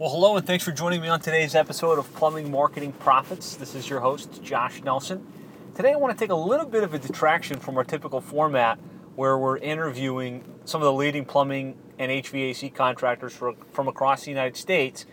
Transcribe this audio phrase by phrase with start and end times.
[0.00, 3.56] Well, hello, and thanks for joining me on today's episode of Plumbing Marketing Profits.
[3.56, 5.26] This is your host, Josh Nelson.
[5.74, 8.78] Today, I want to take a little bit of a detraction from our typical format
[9.14, 14.56] where we're interviewing some of the leading plumbing and HVAC contractors from across the United
[14.56, 15.04] States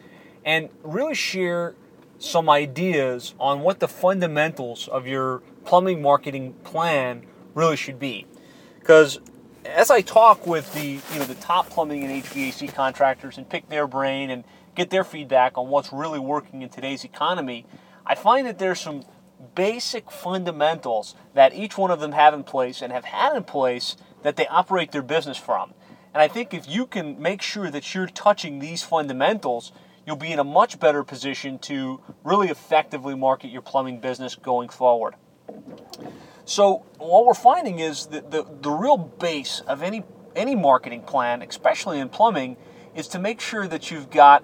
[0.46, 1.76] and really share
[2.18, 7.26] some ideas on what the fundamentals of your plumbing marketing plan
[7.56, 8.26] really should be.
[8.80, 9.20] Because
[9.66, 13.68] as I talk with the you know the top plumbing and HVAC contractors and pick
[13.68, 14.46] their brain and
[14.78, 17.66] get their feedback on what's really working in today's economy,
[18.06, 19.04] I find that there's some
[19.56, 23.98] basic fundamentals that each one of them have in place and have had in place
[24.22, 25.74] that they operate their business from.
[26.14, 29.72] And I think if you can make sure that you're touching these fundamentals,
[30.06, 34.70] you'll be in a much better position to really effectively market your plumbing business going
[34.70, 35.16] forward.
[36.46, 40.04] So what we're finding is that the, the real base of any
[40.36, 42.58] any marketing plan, especially in plumbing,
[42.94, 44.44] is to make sure that you've got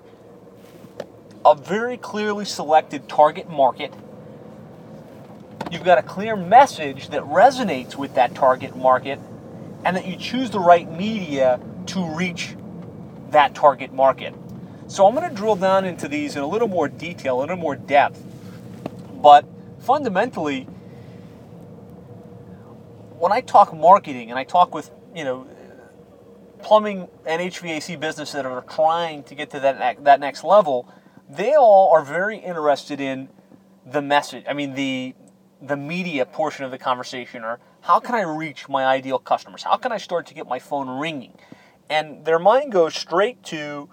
[1.45, 3.93] a very clearly selected target market.
[5.71, 9.20] You've got a clear message that resonates with that target market,
[9.85, 12.55] and that you choose the right media to reach
[13.31, 14.34] that target market.
[14.87, 17.57] So I'm going to drill down into these in a little more detail, a little
[17.57, 18.21] more depth.
[19.21, 19.46] But
[19.79, 20.63] fundamentally,
[23.18, 25.48] when I talk marketing and I talk with, you know,
[26.62, 30.87] plumbing and HVAC businesses that are trying to get to that, that next level,
[31.29, 33.29] they all are very interested in
[33.85, 34.46] the message.
[34.48, 35.16] I mean, the
[35.62, 39.63] the media portion of the conversation, or how can I reach my ideal customers?
[39.63, 41.34] How can I start to get my phone ringing?
[41.90, 43.90] And their mind goes straight to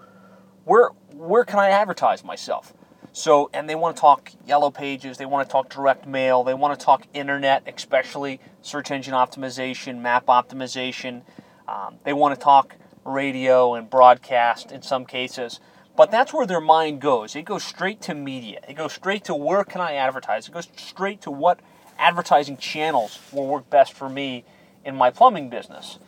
[0.65, 2.73] where where can I advertise myself?
[3.13, 6.53] So, and they want to talk yellow pages, they want to talk direct mail, they
[6.53, 11.23] want to talk internet, especially search engine optimization, map optimization.
[11.67, 15.59] Um, they want to talk radio and broadcast in some cases.
[15.95, 17.35] But that's where their mind goes.
[17.35, 18.61] It goes straight to media.
[18.67, 20.47] It goes straight to where can I advertise?
[20.47, 21.59] It goes straight to what
[21.99, 24.45] advertising channels will work best for me
[24.85, 25.99] in my plumbing business.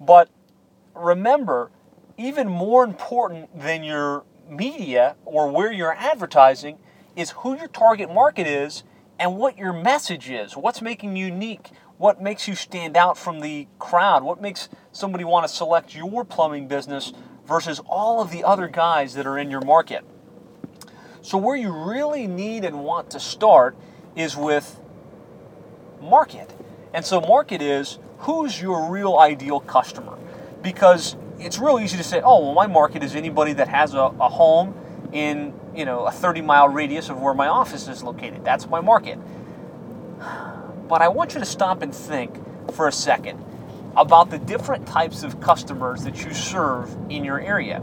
[0.00, 0.28] But
[0.94, 1.70] remember,
[2.16, 6.78] even more important than your media or where you're advertising
[7.16, 8.84] is who your target market is
[9.18, 10.56] and what your message is.
[10.56, 11.70] What's making you unique?
[11.98, 14.24] What makes you stand out from the crowd?
[14.24, 17.12] What makes somebody want to select your plumbing business
[17.46, 20.04] versus all of the other guys that are in your market?
[21.22, 23.76] So, where you really need and want to start
[24.16, 24.80] is with
[26.00, 26.52] market.
[26.92, 30.18] And so, market is who's your real ideal customer?
[30.62, 33.98] Because it's real easy to say, oh, well, my market is anybody that has a,
[33.98, 34.74] a home
[35.12, 38.44] in you know a 30 mile radius of where my office is located.
[38.44, 39.18] That's my market.
[40.88, 42.36] But I want you to stop and think
[42.72, 43.42] for a second
[43.96, 47.82] about the different types of customers that you serve in your area.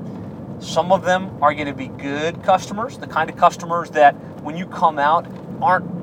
[0.60, 4.58] Some of them are going to be good customers, the kind of customers that when
[4.58, 5.26] you come out
[5.62, 6.00] aren't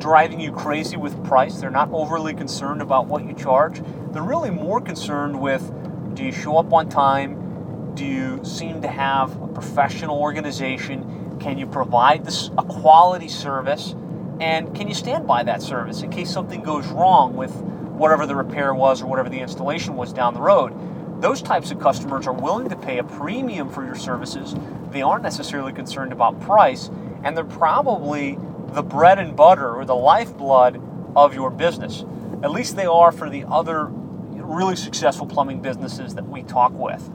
[0.00, 1.60] driving you crazy with price.
[1.60, 3.82] They're not overly concerned about what you charge.
[4.12, 5.72] They're really more concerned with
[6.14, 7.94] do you show up on time?
[7.94, 11.38] Do you seem to have a professional organization?
[11.40, 13.94] Can you provide this, a quality service?
[14.40, 17.52] And can you stand by that service in case something goes wrong with
[17.96, 20.72] whatever the repair was or whatever the installation was down the road?
[21.20, 24.54] Those types of customers are willing to pay a premium for your services.
[24.90, 26.90] They aren't necessarily concerned about price,
[27.24, 30.80] and they're probably the bread and butter or the lifeblood
[31.16, 32.04] of your business.
[32.42, 37.10] At least they are for the other really successful plumbing businesses that we talk with.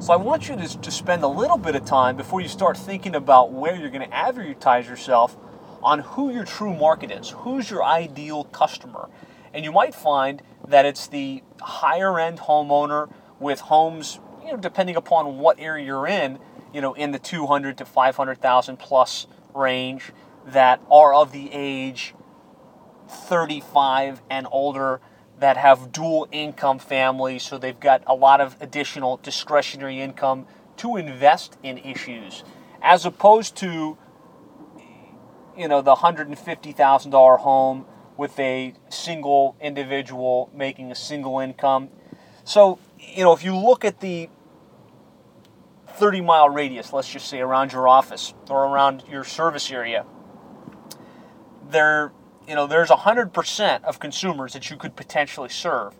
[0.00, 2.76] So I want you to, to spend a little bit of time before you start
[2.76, 5.36] thinking about where you're going to advertise yourself
[5.82, 9.08] on who your true market is, who's your ideal customer.
[9.54, 14.96] And you might find that it's the higher end homeowner with homes, you know, depending
[14.96, 16.38] upon what area you're in,
[16.72, 20.12] you know, in the 200 to 500,000 plus range
[20.46, 22.14] that are of the age
[23.08, 25.00] 35 and older
[25.38, 30.46] that have dual income families, so they've got a lot of additional discretionary income
[30.76, 32.44] to invest in issues,
[32.80, 33.98] as opposed to
[35.56, 37.84] you know the $150,000 home
[38.22, 41.88] with a single individual making a single income.
[42.44, 44.28] So, you know, if you look at the
[45.88, 50.06] 30 mile radius, let's just say around your office or around your service area,
[51.68, 52.12] there
[52.46, 55.96] you know, there's 100% of consumers that you could potentially serve,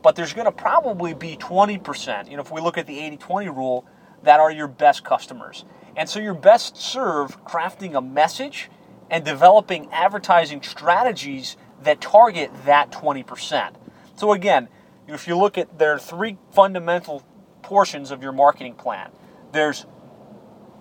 [0.00, 3.16] but there's going to probably be 20%, you know, if we look at the 80
[3.16, 3.84] 20 rule,
[4.22, 5.64] that are your best customers.
[5.96, 8.70] And so you're best served crafting a message
[9.10, 13.74] and developing advertising strategies that target that 20%.
[14.16, 14.68] So again,
[15.06, 17.22] if you look at there are three fundamental
[17.62, 19.10] portions of your marketing plan.
[19.52, 19.86] There's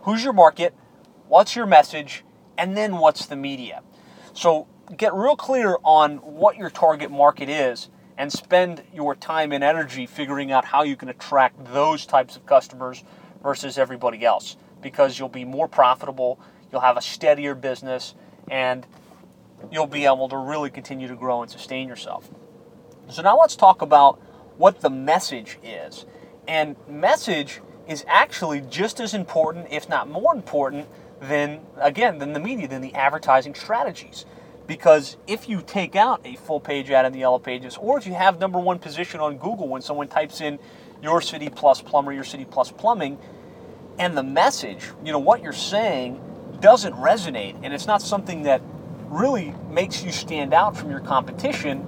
[0.02, 0.74] who's your market,
[1.28, 2.24] what's your message,
[2.58, 3.82] and then what's the media.
[4.34, 9.64] So get real clear on what your target market is and spend your time and
[9.64, 13.04] energy figuring out how you can attract those types of customers
[13.42, 16.40] versus everybody else because you'll be more profitable,
[16.72, 18.14] you'll have a steadier business,
[18.50, 18.86] and
[19.72, 22.30] you'll be able to really continue to grow and sustain yourself.
[23.10, 24.22] So, now let's talk about
[24.58, 26.06] what the message is.
[26.48, 30.88] And message is actually just as important, if not more important,
[31.20, 34.26] than, again, than the media, than the advertising strategies.
[34.68, 38.08] Because if you take out a full page ad in the yellow pages, or if
[38.08, 40.60] you have number one position on Google when someone types in
[41.02, 43.18] your city plus plumber, your city plus plumbing,
[44.00, 46.20] and the message, you know, what you're saying
[46.62, 48.62] doesn't resonate, and it's not something that
[49.14, 51.88] really makes you stand out from your competition,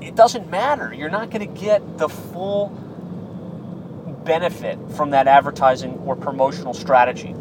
[0.00, 0.94] it doesn't matter.
[0.94, 2.68] You're not going to get the full
[4.24, 7.34] benefit from that advertising or promotional strategy.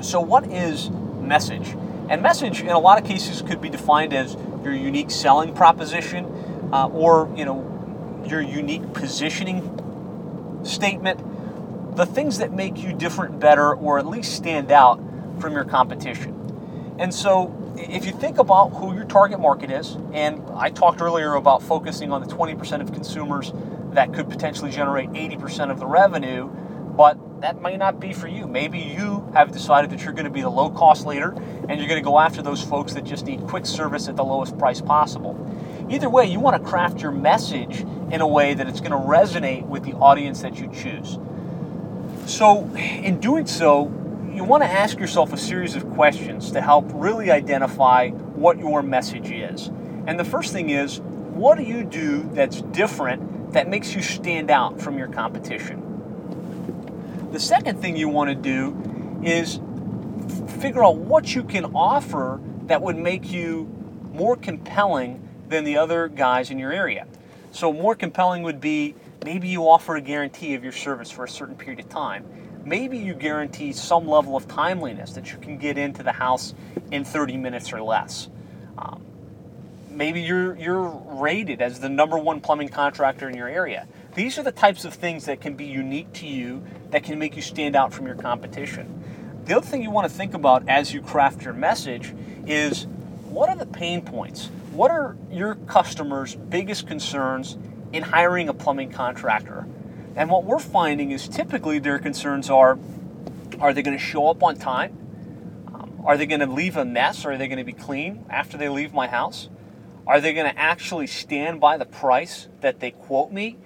[0.00, 0.90] So, what is
[1.20, 1.76] message?
[2.08, 6.24] And message, in a lot of cases, could be defined as your unique selling proposition,
[6.72, 11.96] uh, or you know, your unique positioning statement.
[11.96, 15.00] The things that make you different, better, or at least stand out
[15.40, 16.34] from your competition.
[16.98, 21.34] And so, if you think about who your target market is, and I talked earlier
[21.34, 23.52] about focusing on the 20% of consumers
[23.92, 26.48] that could potentially generate 80% of the revenue,
[26.96, 28.46] but that may not be for you.
[28.46, 31.30] Maybe you have decided that you're going to be the low cost leader
[31.68, 34.24] and you're going to go after those folks that just need quick service at the
[34.24, 35.36] lowest price possible.
[35.90, 37.80] Either way, you want to craft your message
[38.10, 41.18] in a way that it's going to resonate with the audience that you choose.
[42.26, 43.84] So, in doing so,
[44.36, 48.82] you want to ask yourself a series of questions to help really identify what your
[48.82, 49.68] message is.
[50.06, 54.50] And the first thing is, what do you do that's different that makes you stand
[54.50, 57.30] out from your competition?
[57.32, 59.58] The second thing you want to do is
[60.60, 63.64] figure out what you can offer that would make you
[64.12, 67.06] more compelling than the other guys in your area.
[67.52, 71.28] So, more compelling would be maybe you offer a guarantee of your service for a
[71.28, 72.26] certain period of time.
[72.66, 76.52] Maybe you guarantee some level of timeliness that you can get into the house
[76.90, 78.28] in 30 minutes or less.
[78.76, 79.02] Um,
[79.88, 83.86] maybe you're you're rated as the number one plumbing contractor in your area.
[84.16, 87.36] These are the types of things that can be unique to you that can make
[87.36, 89.00] you stand out from your competition.
[89.44, 92.12] The other thing you want to think about as you craft your message
[92.48, 92.88] is
[93.28, 94.50] what are the pain points?
[94.72, 97.56] What are your customers' biggest concerns
[97.92, 99.66] in hiring a plumbing contractor?
[100.16, 102.78] And what we're finding is typically their concerns are
[103.60, 104.96] are they going to show up on time?
[105.72, 107.24] Um, are they going to leave a mess?
[107.24, 109.48] Or are they going to be clean after they leave my house?
[110.06, 113.56] Are they going to actually stand by the price that they quote me?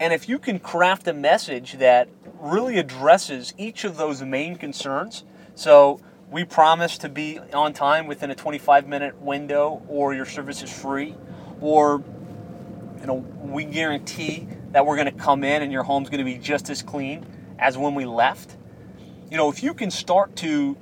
[0.00, 2.08] And if you can craft a message that
[2.40, 5.24] really addresses each of those main concerns,
[5.54, 10.62] so we promise to be on time within a 25 minute window, or your service
[10.62, 11.14] is free,
[11.60, 12.02] or
[13.06, 16.38] know, we guarantee that we're going to come in and your home's going to be
[16.38, 17.26] just as clean
[17.58, 18.56] as when we left.
[19.30, 20.76] You know, if you can start to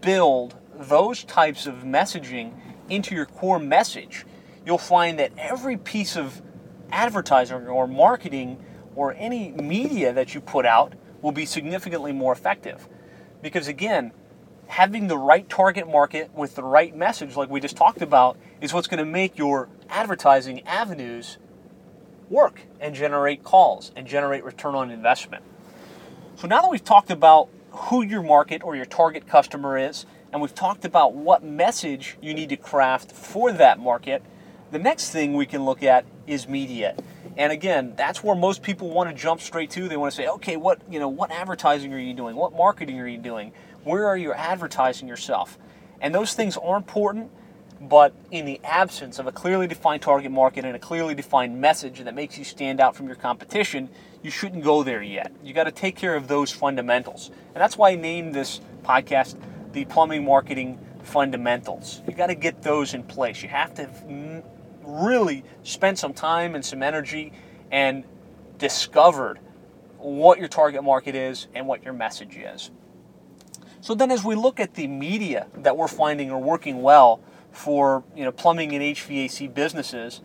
[0.00, 2.52] build those types of messaging
[2.88, 4.24] into your core message,
[4.64, 6.42] you'll find that every piece of
[6.90, 8.62] advertising or marketing
[8.94, 12.88] or any media that you put out will be significantly more effective.
[13.42, 14.12] Because again,
[14.66, 18.72] having the right target market with the right message, like we just talked about, is
[18.72, 21.38] what's going to make your advertising avenues
[22.30, 25.44] work and generate calls and generate return on investment.
[26.36, 30.42] So now that we've talked about who your market or your target customer is, and
[30.42, 34.22] we've talked about what message you need to craft for that market,
[34.70, 36.96] the next thing we can look at is media.
[37.36, 39.88] And again, that's where most people want to jump straight to.
[39.88, 42.34] They want to say, okay, what you know, what advertising are you doing?
[42.34, 43.52] What marketing are you doing?
[43.84, 45.58] Where are you advertising yourself?
[46.00, 47.30] And those things are important,
[47.80, 52.00] but in the absence of a clearly defined target market and a clearly defined message
[52.00, 53.88] that makes you stand out from your competition,
[54.22, 55.32] you shouldn't go there yet.
[55.44, 57.30] You got to take care of those fundamentals.
[57.54, 59.36] And that's why I named this podcast
[59.72, 62.00] the Plumbing Marketing Fundamentals.
[62.08, 63.42] You got to get those in place.
[63.42, 64.42] You have to
[64.82, 67.32] really spend some time and some energy
[67.70, 68.04] and
[68.58, 69.38] discovered
[69.98, 72.70] what your target market is and what your message is.
[73.80, 77.20] So then as we look at the media that we're finding are working well
[77.56, 80.20] for you know plumbing and HVAC businesses,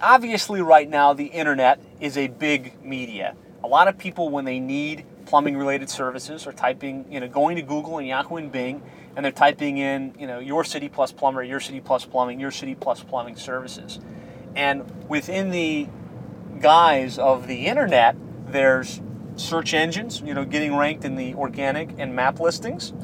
[0.00, 3.36] obviously right now the internet is a big media.
[3.62, 7.56] A lot of people when they need plumbing related services are typing, you know, going
[7.56, 8.82] to Google and Yahoo and Bing
[9.14, 12.50] and they're typing in, you know, your city plus plumber, your city plus plumbing, your
[12.50, 14.00] city plus plumbing services.
[14.56, 15.88] And within the
[16.60, 18.16] guise of the internet,
[18.50, 19.02] There's
[19.36, 22.94] search engines, you know, getting ranked in the organic and map listings.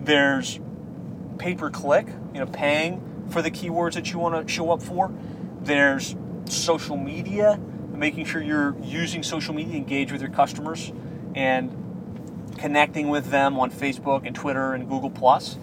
[0.00, 0.60] There's
[1.42, 4.80] pay per click, you know, paying for the keywords that you want to show up
[4.80, 5.12] for.
[5.60, 7.58] There's social media,
[7.92, 10.92] making sure you're using social media, engage with your customers,
[11.34, 15.58] and connecting with them on Facebook and Twitter and Google Plus.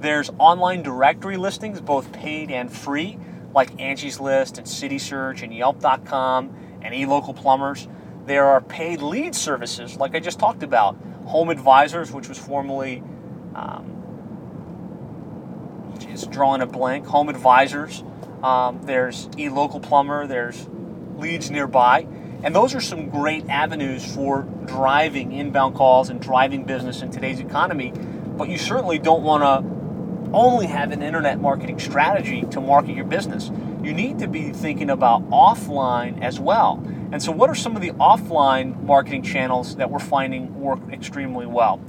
[0.00, 3.16] There's online directory listings, both paid and free,
[3.54, 7.86] like Angie's List and City Search and Yelp.com and eLocal Plumbers.
[8.26, 10.96] There are paid lead services, like I just talked about,
[11.26, 13.04] Home Advisors, which was formerly,
[13.54, 13.99] um,
[16.20, 18.02] geez, drawing a blank, Home Advisors.
[18.42, 20.26] Um, there's eLocal Plumber.
[20.26, 20.68] There's
[21.16, 22.06] Leads Nearby.
[22.42, 27.40] And those are some great avenues for driving inbound calls and driving business in today's
[27.40, 27.92] economy.
[27.92, 29.80] But you certainly don't want to
[30.32, 33.50] only have an internet marketing strategy to market your business.
[33.82, 36.82] You need to be thinking about offline as well.
[37.12, 41.46] And so, what are some of the offline marketing channels that we're finding work extremely
[41.46, 41.80] well?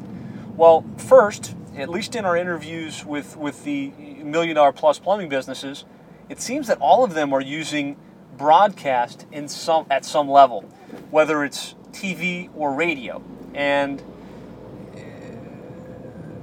[0.58, 3.92] Well, first, at least in our interviews with, with the
[4.24, 5.86] million dollar plus plumbing businesses,
[6.30, 7.98] it seems that all of them are using
[8.38, 10.62] broadcast in some at some level,
[11.10, 13.22] whether it's TV or radio.
[13.54, 14.02] And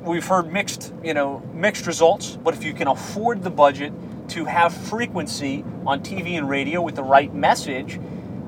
[0.02, 3.92] we've heard mixed, you know, mixed results, but if you can afford the budget
[4.28, 7.98] to have frequency on TV and radio with the right message,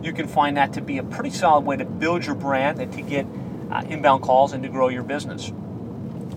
[0.03, 2.93] you can find that to be a pretty solid way to build your brand and
[2.93, 3.27] to get
[3.71, 5.53] uh, inbound calls and to grow your business.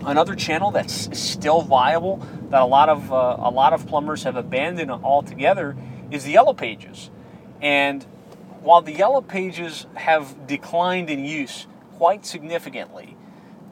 [0.06, 2.18] Another channel that's still viable
[2.50, 5.76] that a lot of uh, a lot of plumbers have abandoned altogether
[6.10, 7.10] is the yellow pages.
[7.62, 8.04] And
[8.60, 13.16] while the yellow pages have declined in use quite significantly,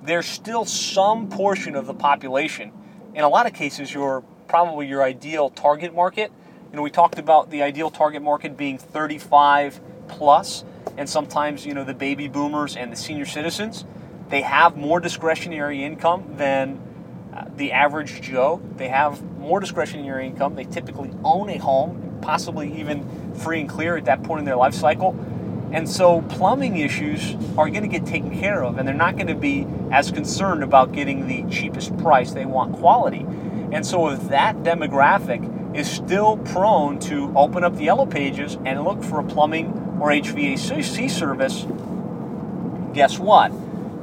[0.02, 2.72] there's still some portion of the population.
[3.14, 6.32] In a lot of cases, your probably your ideal target market.
[6.70, 10.64] You know, we talked about the ideal target market being 35 plus,
[10.96, 13.84] and sometimes you know the baby boomers and the senior citizens.
[14.32, 16.80] They have more discretionary income than
[17.34, 18.62] uh, the average Joe.
[18.78, 20.54] They have more discretionary income.
[20.54, 24.56] They typically own a home, possibly even free and clear at that point in their
[24.56, 25.10] life cycle.
[25.70, 29.26] And so plumbing issues are going to get taken care of, and they're not going
[29.26, 32.32] to be as concerned about getting the cheapest price.
[32.32, 33.26] They want quality.
[33.70, 38.82] And so if that demographic is still prone to open up the yellow pages and
[38.82, 41.66] look for a plumbing or HVAC service,
[42.94, 43.52] guess what?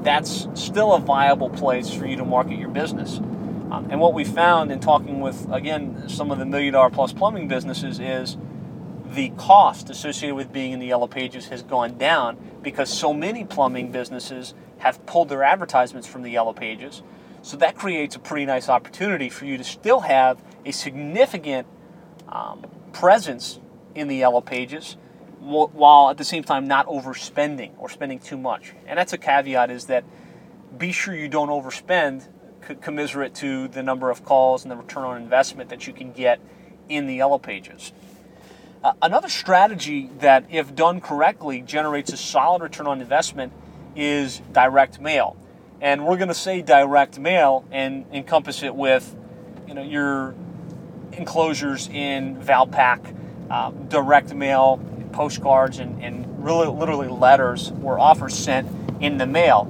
[0.03, 3.18] That's still a viable place for you to market your business.
[3.18, 7.13] Um, and what we found in talking with, again, some of the million dollar plus
[7.13, 8.38] plumbing businesses is
[9.06, 13.44] the cost associated with being in the yellow pages has gone down because so many
[13.44, 17.03] plumbing businesses have pulled their advertisements from the yellow pages.
[17.41, 21.68] So that creates a pretty nice opportunity for you to still have a significant
[22.27, 23.60] um, presence
[23.96, 24.98] in the yellow pages
[25.39, 28.74] while at the same time not overspending or spending too much.
[28.88, 30.03] And that's a caveat is that
[30.77, 32.27] be sure you don't overspend
[32.81, 36.39] commiserate to the number of calls and the return on investment that you can get
[36.88, 37.91] in the yellow pages.
[38.84, 43.51] Uh, another strategy that, if done correctly, generates a solid return on investment
[43.96, 45.36] is direct mail.
[45.81, 49.15] And we're going to say direct mail and encompass it with,
[49.67, 50.36] you know, your
[51.13, 53.15] enclosures in Valpak,
[53.50, 54.79] uh, direct mail,
[55.11, 58.67] postcards, and, and really, literally letters or offers sent
[59.01, 59.65] in the mail.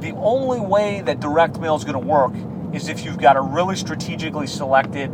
[0.00, 2.32] The only way that direct mail is going to work
[2.72, 5.10] is if you've got a really strategically selected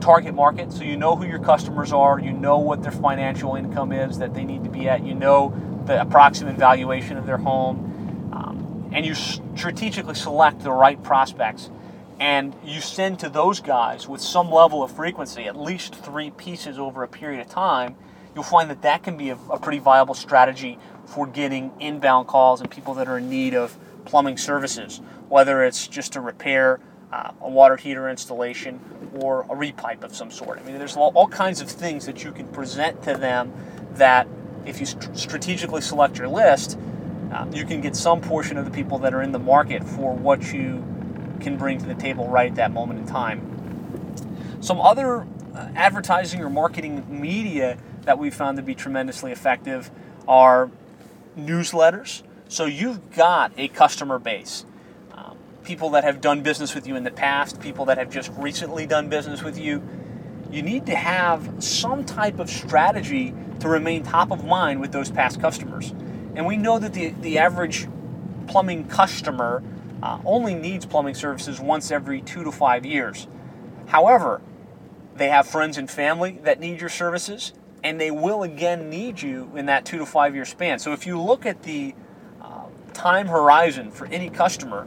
[0.00, 0.72] target market.
[0.72, 4.34] So you know who your customers are, you know what their financial income is that
[4.34, 5.54] they need to be at, you know
[5.86, 11.70] the approximate valuation of their home, um, and you strategically select the right prospects.
[12.20, 16.78] And you send to those guys with some level of frequency, at least three pieces
[16.78, 17.96] over a period of time,
[18.34, 22.60] you'll find that that can be a, a pretty viable strategy for getting inbound calls
[22.60, 26.80] and people that are in need of plumbing services, whether it's just a repair,
[27.12, 28.80] uh, a water heater installation,
[29.14, 30.58] or a repipe of some sort.
[30.58, 33.52] I mean, there's all, all kinds of things that you can present to them
[33.94, 34.28] that
[34.66, 36.78] if you st- strategically select your list,
[37.32, 40.14] uh, you can get some portion of the people that are in the market for
[40.14, 40.84] what you
[41.44, 44.58] can bring to the table right at that moment in time.
[44.60, 49.90] Some other uh, advertising or marketing media that we found to be tremendously effective
[50.26, 50.70] are
[51.38, 52.22] newsletters.
[52.48, 54.64] So you've got a customer base.
[55.12, 58.30] Um, people that have done business with you in the past, people that have just
[58.36, 59.82] recently done business with you.
[60.50, 65.10] You need to have some type of strategy to remain top of mind with those
[65.10, 65.90] past customers.
[66.34, 67.88] And we know that the, the average
[68.46, 69.62] plumbing customer
[70.04, 73.26] uh, only needs plumbing services once every two to five years.
[73.86, 74.42] However,
[75.16, 79.50] they have friends and family that need your services, and they will again need you
[79.56, 80.78] in that two to five year span.
[80.78, 81.94] So if you look at the
[82.42, 84.86] uh, time horizon for any customer,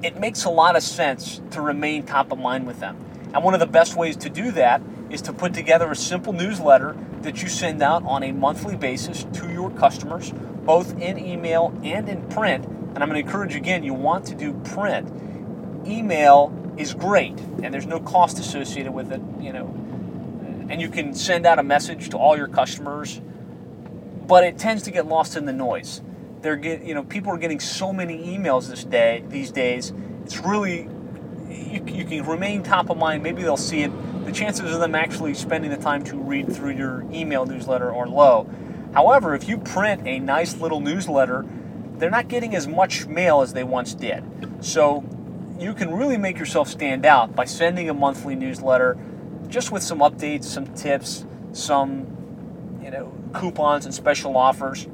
[0.00, 2.96] it makes a lot of sense to remain top of mind with them.
[3.34, 6.32] And one of the best ways to do that is to put together a simple
[6.32, 10.32] newsletter that you send out on a monthly basis to your customers,
[10.64, 12.64] both in email and in print.
[12.94, 15.08] And I'm going to encourage you again, you want to do print.
[15.86, 19.66] Email is great, and there's no cost associated with it, you know.
[20.68, 23.20] And you can send out a message to all your customers,
[24.26, 26.02] but it tends to get lost in the noise.
[26.40, 29.92] They're get, you know, people are getting so many emails this day these days.
[30.24, 30.88] It's really
[31.72, 33.22] you, you can remain top of mind.
[33.22, 34.24] Maybe they'll see it.
[34.24, 38.06] The chances of them actually spending the time to read through your email newsletter are
[38.06, 38.48] low.
[38.94, 41.46] However, if you print a nice little newsletter,
[42.02, 44.24] they're not getting as much mail as they once did.
[44.58, 45.04] So
[45.56, 48.98] you can really make yourself stand out by sending a monthly newsletter
[49.46, 54.86] just with some updates, some tips, some you know coupons and special offers.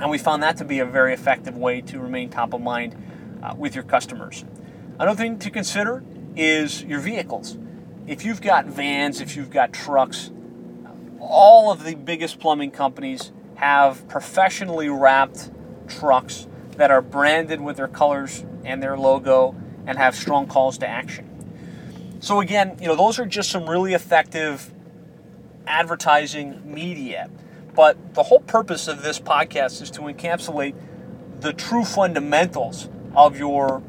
[0.00, 2.96] And we found that to be a very effective way to remain top of mind
[3.42, 4.42] uh, with your customers.
[4.98, 6.02] Another thing to consider
[6.36, 7.58] is your vehicles.
[8.06, 10.30] If you've got vans, if you've got trucks,
[11.18, 15.50] all of the biggest plumbing companies have professionally wrapped
[15.90, 19.54] trucks that are branded with their colors and their logo
[19.86, 21.26] and have strong calls to action.
[22.20, 24.72] So again, you know, those are just some really effective
[25.66, 27.30] advertising media.
[27.74, 30.74] But the whole purpose of this podcast is to encapsulate
[31.40, 33.82] the true fundamentals of your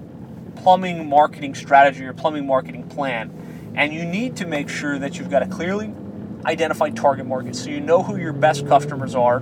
[0.55, 3.73] plumbing marketing strategy or plumbing marketing plan.
[3.75, 5.93] And you need to make sure that you've got a clearly
[6.45, 9.41] identified target market so you know who your best customers are.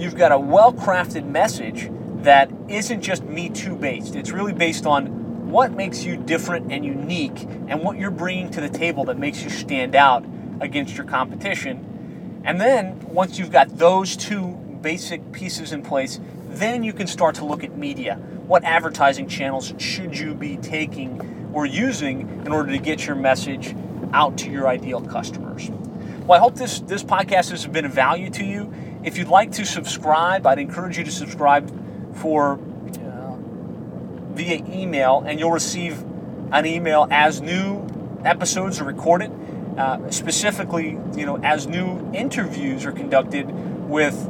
[0.00, 1.90] You've got a well crafted message
[2.22, 4.16] that isn't just Me Too based.
[4.16, 8.62] It's really based on what makes you different and unique and what you're bringing to
[8.62, 10.24] the table that makes you stand out
[10.62, 12.40] against your competition.
[12.46, 17.34] And then once you've got those two basic pieces in place, then you can start
[17.34, 18.14] to look at media.
[18.46, 23.76] What advertising channels should you be taking or using in order to get your message
[24.14, 25.70] out to your ideal customers?
[26.26, 28.72] Well, I hope this, this podcast has been of value to you.
[29.02, 31.72] If you'd like to subscribe, I'd encourage you to subscribe
[32.16, 33.36] for uh,
[34.34, 36.04] via email, and you'll receive
[36.52, 37.86] an email as new
[38.26, 39.32] episodes are recorded.
[39.78, 43.50] Uh, specifically, you know, as new interviews are conducted
[43.88, 44.28] with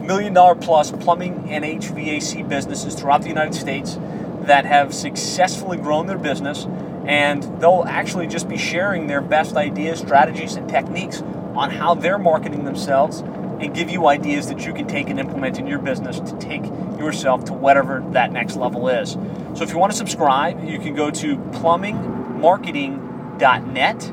[0.00, 3.96] million dollar plus plumbing and HVAC businesses throughout the United States
[4.42, 6.66] that have successfully grown their business,
[7.06, 11.22] and they'll actually just be sharing their best ideas, strategies, and techniques
[11.54, 13.22] on how they're marketing themselves
[13.62, 16.64] and give you ideas that you can take and implement in your business to take
[16.98, 19.12] yourself to whatever that next level is.
[19.54, 24.12] So if you want to subscribe, you can go to plumbingmarketing.net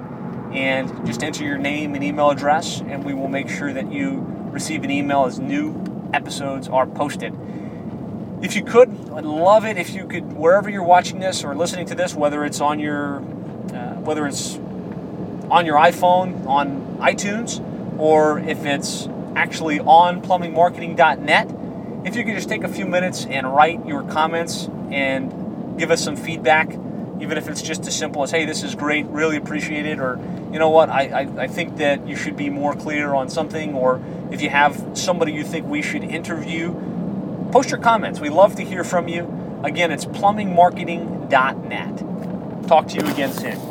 [0.54, 4.24] and just enter your name and email address, and we will make sure that you
[4.52, 5.74] receive an email as new
[6.14, 7.36] episodes are posted.
[8.42, 11.86] If you could, I'd love it if you could, wherever you're watching this or listening
[11.88, 14.58] to this, whether it's on your, uh, whether it's
[15.50, 17.60] on your iPhone, on iTunes,
[18.00, 23.54] or if it's actually on plumbingmarketing.net, if you could just take a few minutes and
[23.54, 26.70] write your comments and give us some feedback,
[27.20, 30.18] even if it's just as simple as, hey, this is great, really appreciate it, or
[30.52, 33.74] you know what, I, I, I think that you should be more clear on something,
[33.74, 36.74] or if you have somebody you think we should interview,
[37.52, 38.20] post your comments.
[38.20, 39.62] We love to hear from you.
[39.64, 42.68] Again, it's plumbingmarketing.net.
[42.68, 43.69] Talk to you again soon.